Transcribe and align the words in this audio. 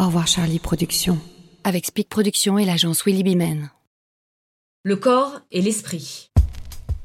Au 0.00 0.06
revoir 0.06 0.28
Charlie 0.28 0.60
Productions. 0.60 1.18
Avec 1.64 1.84
Speak 1.86 2.08
Productions 2.08 2.56
et 2.56 2.64
l'agence 2.64 3.04
Willy 3.04 3.24
Bimen. 3.24 3.72
Le 4.84 4.94
corps 4.94 5.40
et 5.50 5.60
l'esprit. 5.60 6.30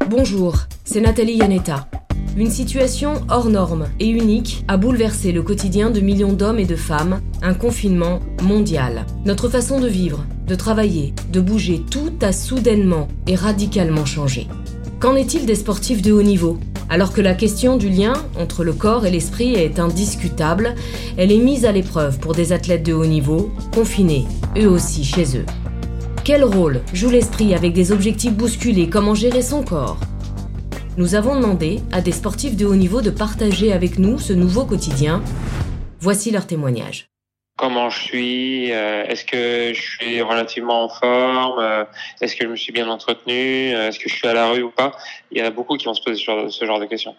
Bonjour, 0.08 0.58
c'est 0.83 1.01
Nathalie 1.01 1.37
Yanetta. 1.37 1.90
Une 2.37 2.51
situation 2.51 3.25
hors 3.29 3.50
norme 3.50 3.87
et 4.00 4.08
unique 4.08 4.64
a 4.67 4.77
bouleversé 4.77 5.32
le 5.32 5.42
quotidien 5.42 5.90
de 5.90 6.01
millions 6.01 6.33
d'hommes 6.33 6.59
et 6.59 6.67
de 6.67 6.75
femmes, 6.75 7.19
un 7.42 7.56
confinement 7.56 8.20
mondial. 8.43 9.07
Notre 9.25 9.50
façon 9.50 9.80
de 9.80 9.88
vivre, 9.88 10.23
de 10.46 10.54
travailler, 10.54 11.16
de 11.32 11.41
bouger, 11.41 11.82
tout 11.89 12.14
a 12.21 12.32
soudainement 12.32 13.07
et 13.25 13.34
radicalement 13.34 14.05
changé. 14.05 14.48
Qu'en 15.00 15.16
est-il 15.16 15.48
des 15.48 15.55
sportifs 15.55 16.04
de 16.04 16.12
haut 16.12 16.21
niveau? 16.21 16.60
Alors 16.94 17.12
que 17.12 17.21
la 17.21 17.34
question 17.34 17.75
du 17.75 17.89
lien 17.89 18.14
entre 18.39 18.64
le 18.64 18.71
corps 18.71 19.07
et 19.07 19.10
l'esprit 19.10 19.55
est 19.55 19.80
indiscutable, 19.80 20.75
elle 21.18 21.32
est 21.32 21.39
mise 21.39 21.66
à 21.66 21.71
l'épreuve 21.71 22.20
pour 22.20 22.36
des 22.36 22.54
athlètes 22.54 22.84
de 22.84 22.93
haut 22.93 23.07
niveau, 23.07 23.52
confinés, 23.73 24.28
eux 24.55 24.70
aussi 24.70 25.04
chez 25.04 25.39
eux. 25.39 25.46
Quel 26.24 26.43
rôle 26.43 26.82
joue 26.93 27.10
l'esprit 27.10 27.56
avec 27.56 27.74
des 27.74 27.92
objectifs 27.92 28.36
bousculés? 28.36 28.89
Comment 28.92 29.15
gérer 29.15 29.42
son 29.42 29.64
corps? 29.64 29.98
Nous 30.96 31.15
avons 31.15 31.36
demandé 31.36 31.79
à 31.92 32.00
des 32.00 32.12
sportifs 32.12 32.56
de 32.56 32.68
haut 32.68 32.76
niveau 32.76 33.02
de 33.02 33.10
partager 33.10 33.73
avec 33.73 33.98
nous 33.98 34.20
ce 34.20 34.34
nouveau 34.34 34.64
quotidien. 34.64 35.23
Voici 36.00 36.30
leur 36.30 36.46
témoignage. 36.46 37.08
Comment 37.56 37.90
je 37.90 38.00
suis 38.00 38.72
euh, 38.72 39.06
Est-ce 39.06 39.26
que 39.26 39.74
je 39.74 39.82
suis 39.82 40.22
relativement 40.22 40.86
en 40.86 40.90
forme 40.90 41.60
euh, 41.60 41.86
Est-ce 42.20 42.36
que 42.36 42.46
je 42.46 42.50
me 42.50 42.56
suis 42.56 42.74
bien 42.74 42.90
entretenu 42.90 43.76
euh, 43.76 43.90
Est-ce 43.90 44.00
que 44.00 44.10
je 44.10 44.16
suis 44.16 44.28
à 44.28 44.34
la 44.34 44.50
rue 44.50 44.64
ou 44.64 44.72
pas 44.72 44.92
Il 45.32 45.38
y 45.38 45.44
en 45.44 45.46
a 45.46 45.52
beaucoup 45.52 45.78
qui 45.78 45.86
vont 45.86 45.94
se 45.94 46.02
poser 46.02 46.24
ce 46.50 46.66
genre 46.66 46.80
de 46.80 46.86
questions. 46.86 47.16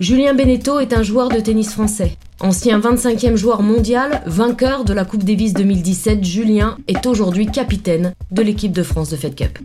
Julien 0.00 0.34
Beneteau 0.34 0.80
est 0.80 0.92
un 0.92 1.02
joueur 1.02 1.28
de 1.28 1.38
tennis 1.38 1.72
français. 1.72 2.16
Ancien 2.40 2.80
25e 2.80 3.36
joueur 3.36 3.62
mondial, 3.62 4.22
vainqueur 4.26 4.84
de 4.84 4.92
la 4.92 5.04
Coupe 5.04 5.24
Davis 5.24 5.54
2017, 5.54 6.24
Julien 6.24 6.76
est 6.88 7.06
aujourd'hui 7.06 7.46
capitaine 7.46 8.14
de 8.30 8.42
l'équipe 8.42 8.72
de 8.72 8.82
France 8.82 9.10
de 9.10 9.16
Fed 9.16 9.36
Cup 9.36 9.58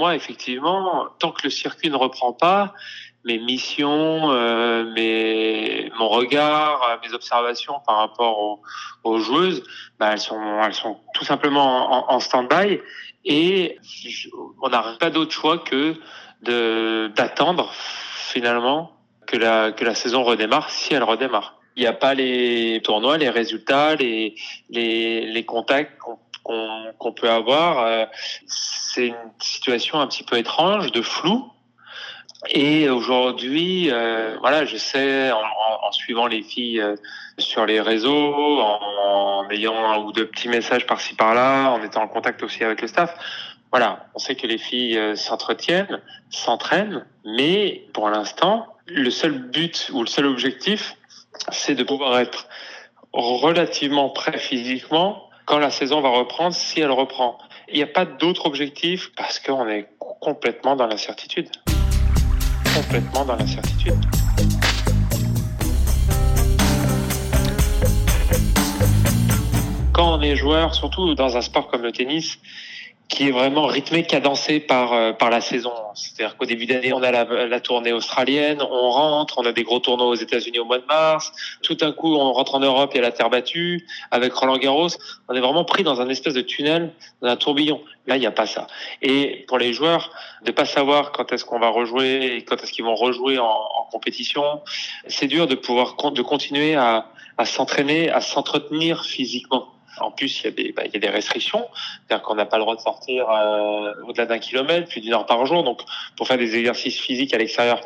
moi, 0.00 0.16
effectivement, 0.16 1.08
tant 1.18 1.30
que 1.30 1.42
le 1.44 1.50
circuit 1.50 1.90
ne 1.90 1.94
reprend 1.94 2.32
pas, 2.32 2.72
mes 3.24 3.38
missions, 3.38 4.30
euh, 4.30 4.84
mes, 4.92 5.90
mon 5.98 6.08
regard, 6.08 6.82
euh, 6.82 6.96
mes 7.06 7.14
observations 7.14 7.74
par 7.86 7.98
rapport 7.98 8.38
aux, 8.38 8.60
aux 9.04 9.18
joueuses, 9.18 9.62
bah, 9.98 10.10
elles 10.12 10.20
sont, 10.20 10.40
elles 10.62 10.74
sont 10.74 10.98
tout 11.14 11.24
simplement 11.24 12.12
en, 12.12 12.20
stand-by 12.20 12.80
et 13.24 13.78
on 14.62 14.68
n'a 14.68 14.96
pas 14.98 15.10
d'autre 15.10 15.32
choix 15.32 15.58
que 15.58 15.94
de 16.42 17.12
d'attendre 17.14 17.70
finalement 17.74 18.92
que 19.26 19.36
la 19.36 19.72
que 19.72 19.84
la 19.84 19.94
saison 19.94 20.24
redémarre 20.24 20.70
si 20.70 20.94
elle 20.94 21.02
redémarre. 21.02 21.58
Il 21.76 21.82
n'y 21.82 21.86
a 21.86 21.92
pas 21.92 22.14
les 22.14 22.80
tournois, 22.82 23.18
les 23.18 23.28
résultats, 23.28 23.94
les 23.96 24.34
les, 24.70 25.26
les 25.26 25.44
contacts 25.44 25.98
qu'on 26.42 27.12
peut 27.12 27.30
avoir. 27.30 27.80
Euh, 27.80 28.06
c'est 28.46 29.08
une 29.08 29.32
situation 29.40 30.00
un 30.00 30.06
petit 30.06 30.24
peu 30.24 30.38
étrange, 30.38 30.90
de 30.92 31.02
flou. 31.02 31.50
Et 32.48 32.88
aujourd'hui, 32.88 33.90
euh, 33.90 34.36
voilà, 34.40 34.64
je 34.64 34.76
sais, 34.76 35.30
en, 35.30 35.38
en, 35.38 35.92
suivant 35.92 36.26
les 36.26 36.42
filles 36.42 36.80
euh, 36.80 36.96
sur 37.36 37.66
les 37.66 37.80
réseaux, 37.80 38.60
en, 38.60 38.78
en, 39.04 39.50
ayant 39.50 39.76
un 39.76 39.98
ou 39.98 40.12
deux 40.12 40.26
petits 40.26 40.48
messages 40.48 40.86
par-ci 40.86 41.14
par-là, 41.14 41.70
en 41.70 41.82
étant 41.82 42.02
en 42.02 42.08
contact 42.08 42.42
aussi 42.42 42.64
avec 42.64 42.80
le 42.80 42.88
staff, 42.88 43.14
voilà, 43.70 44.06
on 44.14 44.18
sait 44.18 44.34
que 44.34 44.46
les 44.46 44.58
filles 44.58 44.98
s'entretiennent, 45.16 46.00
s'entraînent, 46.30 47.06
mais 47.24 47.84
pour 47.92 48.08
l'instant, 48.08 48.66
le 48.86 49.10
seul 49.10 49.32
but 49.32 49.90
ou 49.92 50.00
le 50.00 50.08
seul 50.08 50.26
objectif, 50.26 50.96
c'est 51.52 51.74
de 51.74 51.84
pouvoir 51.84 52.18
être 52.18 52.48
relativement 53.12 54.08
prêt 54.10 54.38
physiquement 54.38 55.28
quand 55.44 55.58
la 55.58 55.70
saison 55.70 56.00
va 56.00 56.08
reprendre, 56.08 56.54
si 56.54 56.80
elle 56.80 56.90
reprend. 56.90 57.38
Il 57.68 57.76
n'y 57.76 57.82
a 57.82 57.86
pas 57.86 58.04
d'autre 58.04 58.46
objectif 58.46 59.12
parce 59.16 59.38
qu'on 59.38 59.68
est 59.68 59.88
complètement 60.20 60.76
dans 60.76 60.86
l'incertitude. 60.86 61.48
Complètement 62.74 63.24
dans 63.24 63.36
l'incertitude. 63.36 63.94
Quand 69.92 70.18
on 70.18 70.22
est 70.22 70.36
joueur, 70.36 70.74
surtout 70.74 71.14
dans 71.14 71.36
un 71.36 71.40
sport 71.40 71.68
comme 71.68 71.82
le 71.82 71.92
tennis, 71.92 72.38
qui 73.10 73.26
est 73.26 73.32
vraiment 73.32 73.66
rythmé, 73.66 74.04
cadencé 74.04 74.60
par 74.60 74.92
euh, 74.92 75.12
par 75.12 75.30
la 75.30 75.40
saison. 75.40 75.72
C'est-à-dire 75.94 76.36
qu'au 76.36 76.46
début 76.46 76.66
d'année, 76.66 76.92
on 76.92 77.02
a 77.02 77.10
la, 77.10 77.24
la, 77.24 77.60
tournée 77.60 77.92
australienne, 77.92 78.62
on 78.62 78.90
rentre, 78.90 79.38
on 79.38 79.44
a 79.44 79.52
des 79.52 79.64
gros 79.64 79.80
tournois 79.80 80.06
aux 80.06 80.14
États-Unis 80.14 80.60
au 80.60 80.64
mois 80.64 80.78
de 80.78 80.86
mars. 80.86 81.32
Tout 81.62 81.74
d'un 81.74 81.92
coup, 81.92 82.14
on 82.14 82.32
rentre 82.32 82.54
en 82.54 82.60
Europe, 82.60 82.92
il 82.94 82.98
y 82.98 83.00
a 83.00 83.02
la 83.02 83.10
terre 83.10 83.28
battue 83.28 83.86
avec 84.12 84.32
Roland 84.32 84.58
Garros. 84.58 84.88
On 85.28 85.34
est 85.34 85.40
vraiment 85.40 85.64
pris 85.64 85.82
dans 85.82 86.00
un 86.00 86.08
espèce 86.08 86.34
de 86.34 86.40
tunnel, 86.40 86.92
dans 87.20 87.28
un 87.28 87.36
tourbillon. 87.36 87.82
Là, 88.06 88.16
il 88.16 88.20
n'y 88.20 88.26
a 88.26 88.30
pas 88.30 88.46
ça. 88.46 88.68
Et 89.02 89.44
pour 89.48 89.58
les 89.58 89.72
joueurs, 89.72 90.12
de 90.44 90.52
pas 90.52 90.64
savoir 90.64 91.10
quand 91.10 91.32
est-ce 91.32 91.44
qu'on 91.44 91.58
va 91.58 91.68
rejouer 91.68 92.36
et 92.36 92.44
quand 92.44 92.62
est-ce 92.62 92.72
qu'ils 92.72 92.84
vont 92.84 92.94
rejouer 92.94 93.38
en, 93.40 93.44
en 93.44 93.84
compétition, 93.90 94.62
c'est 95.08 95.26
dur 95.26 95.48
de 95.48 95.56
pouvoir 95.56 95.96
de 96.12 96.22
continuer 96.22 96.76
à, 96.76 97.06
à 97.38 97.44
s'entraîner, 97.44 98.08
à 98.08 98.20
s'entretenir 98.20 99.04
physiquement. 99.04 99.68
En 99.98 100.10
plus, 100.10 100.40
il 100.40 100.44
y 100.44 100.48
a 100.48 100.50
des, 100.50 100.72
bah, 100.72 100.82
il 100.86 100.92
y 100.92 100.96
a 100.96 101.00
des 101.00 101.08
restrictions, 101.08 101.66
c'est-à-dire 102.06 102.22
qu'on 102.24 102.36
n'a 102.36 102.46
pas 102.46 102.56
le 102.56 102.62
droit 102.62 102.76
de 102.76 102.80
sortir 102.80 103.28
euh, 103.28 103.92
au-delà 104.06 104.26
d'un 104.26 104.38
kilomètre, 104.38 104.88
plus 104.88 105.00
d'une 105.00 105.14
heure 105.14 105.26
par 105.26 105.44
jour. 105.46 105.64
Donc, 105.64 105.80
pour 106.16 106.26
faire 106.26 106.38
des 106.38 106.56
exercices 106.56 106.98
physiques 106.98 107.34
à 107.34 107.38
l'extérieur, 107.38 107.80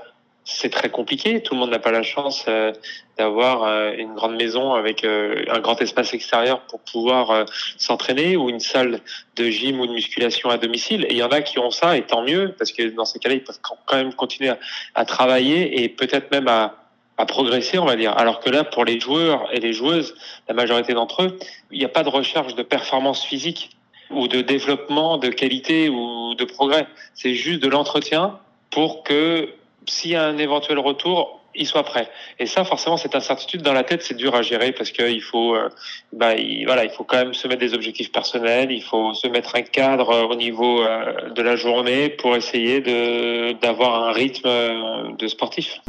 c'est 0.47 0.69
très 0.69 0.91
compliqué. 0.91 1.43
Tout 1.43 1.55
le 1.55 1.61
monde 1.61 1.71
n'a 1.71 1.79
pas 1.79 1.91
la 1.91 2.03
chance 2.03 2.45
euh, 2.49 2.71
d'avoir 3.17 3.65
euh, 3.65 3.93
une 3.97 4.15
grande 4.15 4.37
maison 4.37 4.75
avec 4.75 5.03
euh, 5.03 5.43
un 5.49 5.61
grand 5.61 5.81
espace 5.81 6.13
extérieur 6.13 6.61
pour 6.67 6.81
pouvoir 6.81 7.31
euh, 7.31 7.45
s'entraîner 7.79 8.37
ou 8.37 8.51
une 8.51 8.61
salle 8.61 9.01
de 9.37 9.45
gym 9.47 9.81
ou 9.81 9.87
de 9.87 9.93
musculation 9.93 10.51
à 10.51 10.59
domicile. 10.59 11.07
Et 11.09 11.13
il 11.13 11.17
y 11.17 11.23
en 11.23 11.31
a 11.31 11.41
qui 11.41 11.59
ont 11.59 11.71
ça, 11.71 11.97
et 11.97 12.03
tant 12.03 12.23
mieux, 12.23 12.55
parce 12.59 12.73
que 12.73 12.83
dans 12.91 13.07
ces 13.07 13.19
cas-là, 13.21 13.37
ils 13.37 13.43
peuvent 13.43 13.61
quand 13.63 13.97
même 13.97 14.13
continuer 14.13 14.51
à, 14.51 14.59
à 14.95 15.07
travailler 15.07 15.83
et 15.83 15.89
peut-être 15.89 16.31
même 16.31 16.49
à 16.49 16.84
à 17.17 17.27
progresser, 17.27 17.79
on 17.79 17.85
va 17.85 17.97
dire. 17.97 18.17
Alors 18.17 18.41
que 18.41 18.51
là, 18.51 18.65
pour 18.65 18.85
les 18.85 18.99
joueurs 18.99 19.49
et 19.53 19.61
les 19.61 19.73
joueuses, 19.73 20.15
la 20.49 20.55
majorité 20.55 20.95
d'entre 20.95 21.23
eux, 21.23 21.39
il 21.71 21.79
n'y 21.79 21.85
a 21.85 21.89
pas 21.89 22.03
de 22.03 22.09
recherche 22.09 22.55
de 22.55 22.63
performance 22.63 23.25
physique 23.25 23.71
ou 24.11 24.29
de 24.29 24.41
développement 24.41 25.19
de 25.19 25.29
qualité 25.29 25.89
ou 25.89 26.35
de 26.35 26.45
progrès. 26.45 26.87
C'est 27.15 27.35
juste 27.35 27.63
de 27.63 27.69
l'entretien 27.69 28.39
pour 28.71 29.05
que 29.05 29.49
s'il 29.87 30.13
y 30.13 30.17
a 30.17 30.25
un 30.25 30.39
éventuel 30.39 30.79
retour, 30.79 31.41
il 31.55 31.67
soit 31.67 31.85
prêt. 31.85 32.11
Et 32.39 32.47
ça, 32.47 32.65
forcément, 32.65 32.97
cette 32.97 33.15
incertitude 33.15 33.63
dans 33.63 33.73
la 33.73 33.85
tête, 33.85 34.03
c'est 34.03 34.17
dur 34.17 34.35
à 34.35 34.43
gérer 34.43 34.73
parce 34.73 34.91
qu'il 34.91 35.23
faut, 35.23 35.55
euh, 35.55 35.69
bah, 36.13 36.35
il, 36.35 36.65
voilà, 36.67 36.85
il 36.85 36.91
faut 36.91 37.05
quand 37.05 37.17
même 37.17 37.35
se 37.35 37.47
mettre 37.47 37.61
des 37.61 37.75
objectifs 37.75 38.11
personnels, 38.11 38.73
il 38.73 38.83
faut 38.83 39.15
se 39.15 39.29
mettre 39.29 39.55
un 39.55 39.63
cadre 39.63 40.11
euh, 40.11 40.25
au 40.25 40.35
niveau 40.35 40.83
euh, 40.83 41.31
de 41.31 41.43
la 41.43 41.55
journée 41.55 42.09
pour 42.09 42.35
essayer 42.35 42.81
de 42.81 43.53
d'avoir 43.53 44.03
un 44.03 44.13
rythme 44.13 45.15
de 45.17 45.29
sportif 45.29 45.81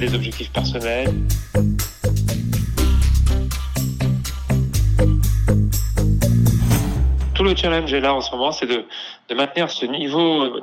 des 0.00 0.14
objectifs 0.14 0.50
personnels. 0.50 1.12
Tout 7.34 7.44
le 7.44 7.54
challenge 7.54 7.92
est 7.92 8.00
là 8.00 8.14
en 8.14 8.22
ce 8.22 8.30
moment, 8.32 8.50
c'est 8.50 8.66
de, 8.66 8.84
maintenir 9.34 9.70
ce 9.70 9.84
niveau 9.84 10.60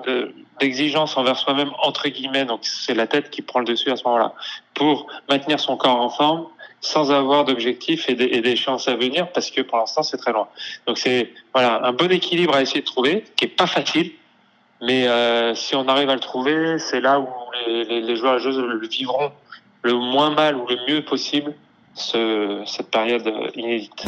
d'exigence 0.60 1.16
de, 1.16 1.20
envers 1.20 1.38
soi-même, 1.38 1.72
entre 1.82 2.10
guillemets, 2.10 2.46
donc 2.46 2.62
c'est 2.64 2.96
la 2.96 3.06
tête 3.06 3.30
qui 3.30 3.44
prend 3.44 3.60
le 3.60 3.66
dessus 3.66 3.92
à 3.92 3.96
ce 3.96 4.04
moment-là, 4.06 4.34
pour 4.74 5.08
maintenir 5.30 5.60
son 5.60 5.78
corps 5.78 6.02
en 6.02 6.10
forme 6.10 6.48
sans 6.80 7.12
avoir 7.12 7.44
d'objectifs 7.44 8.08
et 8.10 8.16
d'échéances 8.16 8.88
à 8.88 8.96
venir, 8.96 9.32
parce 9.32 9.50
que 9.52 9.62
pour 9.62 9.78
l'instant 9.78 10.04
c'est 10.04 10.18
très 10.18 10.32
loin. 10.32 10.48
Donc 10.86 10.98
c'est 10.98 11.32
voilà 11.54 11.84
un 11.84 11.92
bon 11.92 12.12
équilibre 12.12 12.56
à 12.56 12.62
essayer 12.62 12.82
de 12.82 12.86
trouver, 12.86 13.24
qui 13.36 13.46
est 13.46 13.50
pas 13.50 13.68
facile, 13.68 14.12
mais 14.82 15.08
euh, 15.08 15.56
si 15.56 15.76
on 15.76 15.88
arrive 15.88 16.10
à 16.10 16.14
le 16.14 16.20
trouver, 16.20 16.78
c'est 16.80 17.02
là 17.02 17.20
où 17.20 17.28
les, 17.68 18.16
joueurs 18.16 18.36
et 18.36 18.40
joueuses 18.40 18.58
le 18.58 18.88
vivront 18.88 19.32
le 19.84 19.94
moins 19.94 20.32
mal 20.32 20.56
ou 20.56 20.68
le 20.68 20.78
mieux 20.88 21.04
possible 21.04 21.54
ce, 21.94 22.62
cette 22.66 22.92
période 22.92 23.32
inédite. 23.56 24.06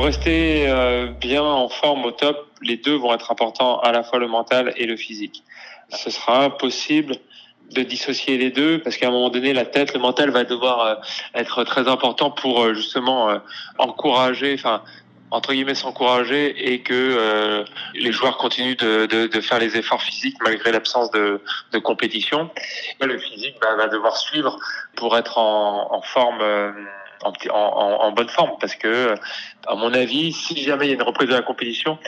Pour 0.00 0.06
rester 0.06 0.66
euh, 0.66 1.08
bien 1.08 1.42
en 1.42 1.68
forme 1.68 2.06
au 2.06 2.10
top, 2.10 2.48
les 2.62 2.78
deux 2.78 2.94
vont 2.94 3.12
être 3.12 3.30
importants, 3.30 3.80
à 3.80 3.92
la 3.92 4.02
fois 4.02 4.18
le 4.18 4.28
mental 4.28 4.72
et 4.78 4.86
le 4.86 4.96
physique. 4.96 5.44
Ce 5.90 6.08
sera 6.08 6.44
impossible 6.44 7.16
de 7.72 7.82
dissocier 7.82 8.38
les 8.38 8.50
deux 8.50 8.78
parce 8.78 8.96
qu'à 8.96 9.08
un 9.08 9.10
moment 9.10 9.28
donné, 9.28 9.52
la 9.52 9.66
tête, 9.66 9.92
le 9.92 10.00
mental 10.00 10.30
va 10.30 10.44
devoir 10.44 10.80
euh, 10.86 10.94
être 11.34 11.64
très 11.64 11.86
important 11.86 12.30
pour 12.30 12.62
euh, 12.62 12.72
justement 12.72 13.28
encourager, 13.76 14.54
enfin 14.54 14.82
entre 15.30 15.52
guillemets 15.52 15.74
s'encourager 15.74 16.72
et 16.72 16.80
que 16.80 17.62
les 17.92 18.10
joueurs 18.10 18.38
continuent 18.38 18.78
de, 18.78 19.40
faire 19.42 19.58
les 19.58 19.76
efforts 19.76 20.02
physiques 20.02 20.38
malgré 20.42 20.72
l'absence 20.72 21.10
de, 21.10 21.42
compétition. 21.84 22.48
le 23.02 23.18
physique 23.18 23.56
bah, 23.60 23.76
va 23.76 23.88
devoir 23.88 24.16
suivre 24.16 24.58
pour 24.96 25.18
être 25.18 25.36
en 25.36 26.00
forme. 26.00 26.40
En, 27.22 28.12
bonne 28.12 28.28
forme 28.28 28.52
parce 28.60 28.74
que, 28.74 29.14
à 29.66 29.74
mon 29.74 29.92
avis, 29.92 30.32
si 30.32 30.62
jamais 30.62 30.86
il 30.86 30.88
y 30.88 30.92
a 30.92 30.94
une 30.94 31.02
reprise 31.02 31.28
de 31.28 31.34
la 31.34 31.42
compétition, 31.42 31.98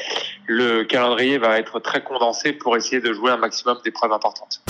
le 0.46 0.84
calendrier 0.84 1.36
va 1.36 1.58
être 1.58 1.80
très 1.80 2.02
condensé 2.02 2.52
pour 2.52 2.76
essayer 2.76 3.00
de 3.00 3.12
jouer 3.12 3.30
un 3.30 3.36
maximum 3.36 3.78
d'épreuves 3.84 4.12
importantes 4.12 4.62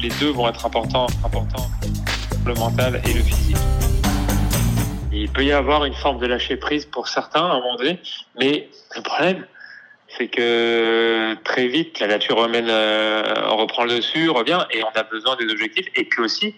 les 0.00 0.08
deux 0.20 0.30
vont 0.30 0.48
être 0.48 0.64
importants, 0.64 1.06
importants, 1.24 1.70
le 2.46 2.54
mental 2.54 3.00
et 3.08 3.12
le 3.12 3.20
physique. 3.20 3.56
Il 5.12 5.30
peut 5.30 5.44
y 5.44 5.52
avoir 5.52 5.84
une 5.84 5.94
forme 5.94 6.18
de 6.18 6.26
lâcher 6.26 6.56
prise 6.56 6.84
pour 6.84 7.08
certains 7.08 7.44
à 7.44 7.54
un 7.54 7.60
moment 7.60 7.76
donné, 7.76 7.98
mais 8.38 8.68
le 8.94 9.02
problème, 9.02 9.46
c'est 10.08 10.28
que 10.28 11.34
très 11.44 11.66
vite 11.66 11.98
la 12.00 12.08
nature 12.08 12.44
humaine 12.44 12.68
euh, 12.68 13.22
reprend 13.48 13.84
le 13.84 13.96
dessus, 13.96 14.28
revient, 14.28 14.64
et 14.70 14.82
on 14.84 14.98
a 14.98 15.02
besoin 15.02 15.36
des 15.36 15.50
objectifs, 15.50 15.86
et 15.94 16.04
puis 16.04 16.22
aussi, 16.22 16.54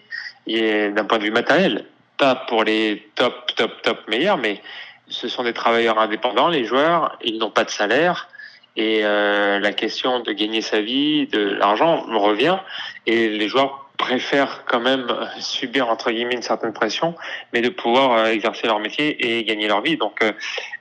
d'un 0.47 1.05
point 1.05 1.19
de 1.19 1.23
vue 1.23 1.31
matériel, 1.31 1.85
pas 2.19 2.35
pour 2.35 2.63
les 2.63 3.09
top, 3.15 3.55
top, 3.55 3.81
top 3.81 4.07
meilleurs, 4.07 4.37
mais 4.37 4.61
ce 5.07 5.27
sont 5.27 5.43
des 5.43 5.53
travailleurs 5.53 5.97
indépendants, 5.97 6.49
les 6.49 6.65
joueurs, 6.65 7.17
ils 7.23 7.39
n'ont 7.39 7.49
pas 7.49 7.63
de 7.63 7.71
salaire, 7.71 8.27
et 8.75 9.01
euh, 9.03 9.59
la 9.59 9.73
question 9.73 10.19
de 10.19 10.31
gagner 10.31 10.61
sa 10.61 10.81
vie, 10.81 11.27
de 11.27 11.39
l'argent, 11.39 12.05
revient. 12.17 12.57
Et 13.05 13.29
les 13.29 13.47
joueurs 13.47 13.89
préfèrent 13.97 14.63
quand 14.65 14.79
même 14.79 15.07
subir 15.39 15.89
entre 15.89 16.11
guillemets 16.11 16.35
une 16.35 16.41
certaine 16.41 16.71
pression, 16.71 17.15
mais 17.51 17.61
de 17.61 17.69
pouvoir 17.69 18.11
euh, 18.13 18.25
exercer 18.27 18.67
leur 18.67 18.79
métier 18.79 19.39
et 19.39 19.43
gagner 19.43 19.67
leur 19.67 19.81
vie. 19.81 19.97
Donc 19.97 20.23
euh, 20.23 20.31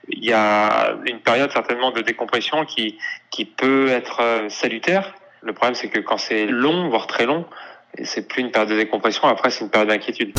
il 0.08 0.24
y 0.24 0.32
a 0.32 0.94
une 1.06 1.18
période 1.18 1.50
certainement 1.50 1.90
de 1.90 2.00
décompression 2.00 2.64
qui 2.64 2.98
qui 3.30 3.44
peut 3.44 3.88
être 3.88 4.46
salutaire. 4.48 5.14
Le 5.42 5.52
problème 5.52 5.74
c'est 5.74 5.88
que 5.88 5.98
quand 5.98 6.18
c'est 6.18 6.46
long, 6.46 6.88
voire 6.88 7.08
très 7.08 7.26
long, 7.26 7.46
c'est 8.04 8.28
plus 8.28 8.42
une 8.42 8.52
période 8.52 8.70
de 8.70 8.76
décompression. 8.76 9.26
Après 9.26 9.50
c'est 9.50 9.64
une 9.64 9.70
période 9.70 9.88
d'inquiétude. 9.88 10.38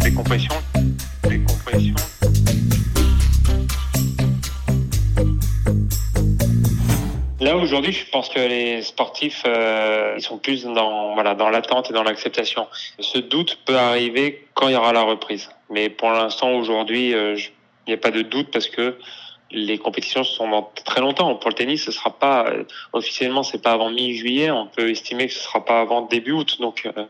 Décompression, 0.00 0.54
décompression. 1.22 1.94
Là 7.40 7.56
aujourd'hui, 7.56 7.92
je 7.92 8.10
pense 8.10 8.28
que 8.28 8.38
les 8.38 8.82
sportifs, 8.82 9.42
euh, 9.46 10.14
ils 10.16 10.22
sont 10.22 10.38
plus 10.38 10.64
dans 10.64 11.14
voilà 11.14 11.34
dans 11.34 11.50
l'attente 11.50 11.90
et 11.90 11.92
dans 11.92 12.02
l'acceptation. 12.02 12.66
Ce 12.98 13.18
doute 13.18 13.58
peut 13.66 13.76
arriver 13.76 14.46
quand 14.54 14.68
il 14.68 14.72
y 14.72 14.76
aura 14.76 14.92
la 14.92 15.02
reprise, 15.02 15.50
mais 15.70 15.88
pour 15.90 16.10
l'instant 16.10 16.52
aujourd'hui, 16.52 17.14
euh, 17.14 17.36
il 17.86 17.90
n'y 17.90 17.94
a 17.94 17.98
pas 17.98 18.10
de 18.10 18.22
doute 18.22 18.50
parce 18.50 18.68
que 18.68 18.96
les 19.54 19.78
compétitions 19.78 20.24
sont 20.24 20.48
dans 20.48 20.70
très 20.84 21.00
longtemps. 21.00 21.34
Pour 21.36 21.50
le 21.50 21.54
tennis, 21.54 21.84
ce 21.84 21.92
sera 21.92 22.10
pas 22.10 22.46
euh, 22.46 22.64
officiellement, 22.92 23.42
c'est 23.42 23.62
pas 23.62 23.72
avant 23.72 23.90
mi-juillet. 23.90 24.50
On 24.50 24.66
peut 24.66 24.90
estimer 24.90 25.28
que 25.28 25.32
ce 25.32 25.40
sera 25.40 25.64
pas 25.64 25.80
avant 25.80 26.02
début 26.02 26.32
août. 26.32 26.56
Donc, 26.60 26.86
euh, 26.86 27.04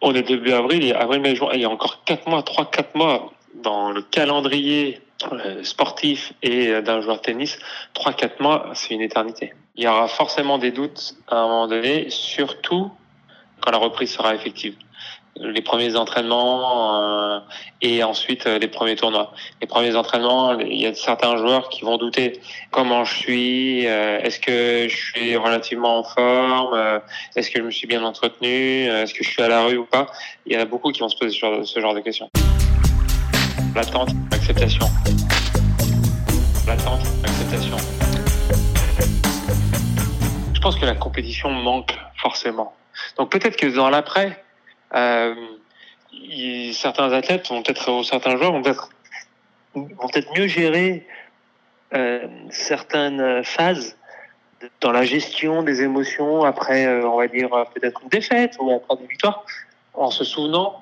on 0.00 0.14
est 0.14 0.22
début 0.22 0.52
avril, 0.52 0.84
et 0.84 0.92
avril, 0.92 1.20
mai, 1.20 1.34
juin. 1.34 1.50
Il 1.54 1.60
y 1.60 1.64
a 1.64 1.70
encore 1.70 2.04
quatre 2.04 2.28
mois, 2.28 2.42
trois, 2.42 2.70
quatre 2.70 2.94
mois 2.94 3.32
dans 3.54 3.90
le 3.90 4.02
calendrier 4.02 5.00
euh, 5.32 5.64
sportif 5.64 6.32
et 6.42 6.80
d'un 6.80 7.00
joueur 7.00 7.16
de 7.16 7.22
tennis, 7.22 7.58
3-4 7.96 8.40
mois, 8.40 8.70
c'est 8.74 8.94
une 8.94 9.00
éternité. 9.00 9.52
Il 9.74 9.82
y 9.82 9.88
aura 9.88 10.06
forcément 10.06 10.58
des 10.58 10.70
doutes 10.70 11.16
à 11.26 11.38
un 11.38 11.48
moment 11.48 11.66
donné, 11.66 12.08
surtout 12.08 12.92
quand 13.60 13.72
la 13.72 13.78
reprise 13.78 14.12
sera 14.12 14.34
effective. 14.36 14.76
Les 15.40 15.62
premiers 15.62 15.96
entraînements 15.96 17.00
euh, 17.00 17.40
et 17.80 18.02
ensuite 18.02 18.46
les 18.46 18.68
premiers 18.68 18.96
tournois. 18.96 19.32
Les 19.60 19.66
premiers 19.66 19.94
entraînements, 19.94 20.58
il 20.58 20.80
y 20.80 20.86
a 20.86 20.94
certains 20.94 21.36
joueurs 21.36 21.68
qui 21.68 21.82
vont 21.82 21.96
douter 21.96 22.40
comment 22.70 23.04
je 23.04 23.14
suis, 23.14 23.84
est-ce 23.84 24.40
que 24.40 24.88
je 24.88 24.96
suis 24.96 25.36
relativement 25.36 25.98
en 25.98 26.04
forme, 26.04 27.00
est-ce 27.36 27.50
que 27.50 27.60
je 27.60 27.64
me 27.64 27.70
suis 27.70 27.86
bien 27.86 28.02
entretenu, 28.02 28.84
est-ce 28.86 29.14
que 29.14 29.22
je 29.22 29.30
suis 29.30 29.42
à 29.42 29.48
la 29.48 29.64
rue 29.64 29.76
ou 29.76 29.84
pas. 29.84 30.06
Il 30.46 30.52
y 30.52 30.56
en 30.56 30.60
a 30.60 30.64
beaucoup 30.64 30.90
qui 30.90 31.00
vont 31.00 31.08
se 31.08 31.16
poser 31.16 31.38
ce 31.64 31.80
genre 31.80 31.94
de 31.94 32.00
questions. 32.00 32.28
L'attente, 33.74 34.10
l'acceptation. 34.32 34.86
L'attente, 36.66 37.00
l'acceptation. 37.22 37.76
Je 40.52 40.60
pense 40.60 40.76
que 40.76 40.84
la 40.84 40.94
compétition 40.94 41.50
manque 41.50 41.96
forcément. 42.16 42.74
Donc 43.16 43.30
peut-être 43.30 43.56
que 43.56 43.66
dans 43.66 43.90
l'après, 43.90 44.42
euh, 44.94 45.34
certains 46.72 47.12
athlètes 47.12 47.48
vont 47.48 47.62
peut-être, 47.62 47.90
ou 47.90 48.02
certains 48.02 48.36
joueurs 48.36 48.52
vont 48.52 48.62
peut-être 48.62 50.32
mieux 50.36 50.46
gérer 50.46 51.06
euh, 51.94 52.26
certaines 52.50 53.44
phases 53.44 53.96
dans 54.80 54.90
la 54.90 55.04
gestion 55.04 55.62
des 55.62 55.82
émotions 55.82 56.42
après, 56.42 56.86
euh, 56.86 57.06
on 57.06 57.18
va 57.18 57.28
dire 57.28 57.50
peut-être 57.74 58.00
une 58.02 58.08
défaite 58.08 58.56
ou 58.60 58.72
après 58.72 58.96
une 59.00 59.08
victoire, 59.08 59.44
en 59.94 60.10
se 60.10 60.24
souvenant 60.24 60.80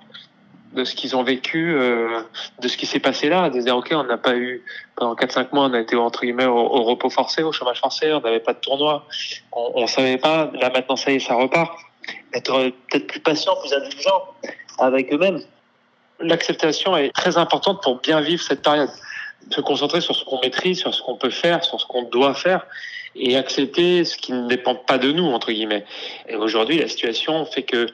de 0.72 0.84
ce 0.84 0.94
qu'ils 0.94 1.16
ont 1.16 1.22
vécu, 1.22 1.72
de 1.72 2.68
ce 2.68 2.76
qui 2.76 2.84
s'est 2.84 3.00
passé 3.00 3.30
là, 3.30 3.48
de 3.48 3.58
dire 3.60 3.74
ok, 3.76 3.88
on 3.92 4.04
n'a 4.04 4.18
pas 4.18 4.36
eu 4.36 4.62
pendant 4.94 5.14
4-5 5.14 5.48
mois, 5.52 5.66
on 5.66 5.72
a 5.72 5.80
été 5.80 5.96
entre 5.96 6.20
guillemets 6.20 6.44
au, 6.44 6.82
repos 6.82 7.08
forcé, 7.08 7.42
au 7.42 7.50
chômage 7.50 7.80
forcé, 7.80 8.12
on 8.12 8.20
n'avait 8.20 8.40
pas 8.40 8.52
de 8.52 8.58
tournoi, 8.58 9.06
on, 9.52 9.72
on 9.74 9.86
savait 9.86 10.18
pas. 10.18 10.50
Là 10.60 10.70
maintenant, 10.70 10.96
ça 10.96 11.12
y 11.12 11.14
est, 11.14 11.20
ça 11.20 11.34
repart. 11.34 11.78
Être 12.36 12.70
peut-être 12.90 13.06
plus 13.06 13.20
patient, 13.20 13.56
plus 13.56 13.72
indulgent 13.72 14.34
avec 14.78 15.12
eux-mêmes. 15.12 15.40
L'acceptation 16.20 16.96
est 16.96 17.10
très 17.14 17.38
importante 17.38 17.82
pour 17.82 18.00
bien 18.00 18.20
vivre 18.20 18.42
cette 18.42 18.62
période. 18.62 18.90
Se 19.50 19.60
concentrer 19.62 20.00
sur 20.00 20.14
ce 20.14 20.24
qu'on 20.24 20.40
maîtrise, 20.40 20.80
sur 20.80 20.94
ce 20.94 21.02
qu'on 21.02 21.16
peut 21.16 21.30
faire, 21.30 21.64
sur 21.64 21.80
ce 21.80 21.86
qu'on 21.86 22.02
doit 22.02 22.34
faire 22.34 22.66
et 23.14 23.36
accepter 23.36 24.04
ce 24.04 24.16
qui 24.18 24.32
ne 24.32 24.46
dépend 24.48 24.74
pas 24.74 24.98
de 24.98 25.12
nous 25.12 25.24
entre 25.24 25.50
guillemets. 25.50 25.86
Et 26.28 26.36
aujourd'hui, 26.36 26.78
la 26.78 26.88
situation 26.88 27.46
fait 27.46 27.62
que 27.62 27.86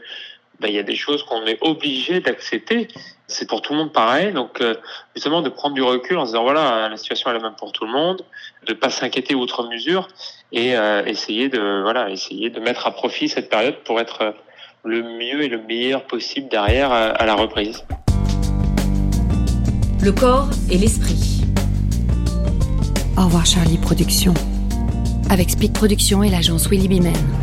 ben, 0.58 0.68
il 0.68 0.74
y 0.74 0.78
a 0.78 0.82
des 0.82 0.96
choses 0.96 1.22
qu'on 1.24 1.46
est 1.46 1.58
obligé 1.60 2.20
d'accepter. 2.20 2.88
C'est 3.32 3.48
pour 3.48 3.62
tout 3.62 3.72
le 3.72 3.78
monde 3.78 3.92
pareil. 3.92 4.32
Donc, 4.32 4.60
euh, 4.60 4.74
justement, 5.14 5.42
de 5.42 5.48
prendre 5.48 5.74
du 5.74 5.82
recul 5.82 6.18
en 6.18 6.24
se 6.24 6.32
disant, 6.32 6.42
voilà, 6.42 6.88
la 6.88 6.96
situation 6.96 7.30
est 7.30 7.34
la 7.34 7.40
même 7.40 7.54
pour 7.54 7.72
tout 7.72 7.84
le 7.84 7.90
monde, 7.90 8.22
de 8.66 8.74
pas 8.74 8.90
s'inquiéter 8.90 9.34
outre 9.34 9.68
mesure 9.68 10.08
et 10.52 10.76
euh, 10.76 11.04
essayer 11.06 11.48
de, 11.48 11.82
voilà, 11.82 12.10
essayer 12.10 12.50
de 12.50 12.60
mettre 12.60 12.86
à 12.86 12.90
profit 12.90 13.28
cette 13.28 13.48
période 13.48 13.76
pour 13.84 14.00
être 14.00 14.22
euh, 14.22 14.32
le 14.84 15.02
mieux 15.02 15.42
et 15.42 15.48
le 15.48 15.62
meilleur 15.62 16.04
possible 16.04 16.48
derrière 16.48 16.90
à 16.90 17.24
la 17.24 17.34
reprise. 17.34 17.84
Le 20.02 20.10
corps 20.10 20.48
et 20.68 20.76
l'esprit. 20.76 21.44
Au 23.16 23.22
revoir 23.22 23.46
Charlie 23.46 23.78
Productions. 23.78 24.34
Avec 25.30 25.50
Speed 25.50 25.72
Productions 25.72 26.24
et 26.24 26.30
l'agence 26.30 26.68
Willy 26.68 26.88
Bimen. 26.88 27.41